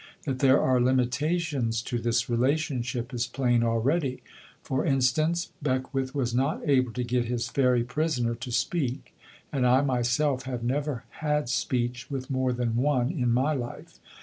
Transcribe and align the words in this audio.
That 0.23 0.39
there 0.39 0.59
are 0.59 0.81
limitations 0.81 1.79
to 1.83 1.99
this 1.99 2.27
relationship 2.27 3.13
is 3.13 3.27
plain 3.27 3.61
already; 3.63 4.23
for 4.63 4.83
instance, 4.83 5.51
Beckwith 5.61 6.15
was 6.15 6.33
not 6.33 6.67
able 6.67 6.91
to 6.93 7.03
get 7.03 7.25
his 7.25 7.49
fairy 7.49 7.83
prisoner 7.83 8.33
to 8.33 8.51
speak, 8.51 9.15
and 9.53 9.63
I 9.63 9.81
myself 9.81 10.41
have 10.45 10.63
never 10.63 11.03
had 11.19 11.49
speech 11.49 12.09
with 12.09 12.31
more 12.31 12.51
than 12.51 12.75
one 12.77 13.11
in 13.11 13.31
my 13.31 13.53
life. 13.53 13.99